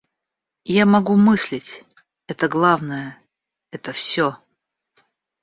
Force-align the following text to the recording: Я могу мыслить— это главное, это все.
Я 0.81 0.87
могу 0.87 1.15
мыслить— 1.15 1.85
это 2.27 2.47
главное, 2.47 3.19
это 3.69 3.91
все. 3.91 4.35